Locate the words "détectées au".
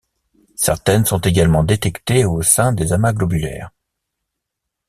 1.63-2.41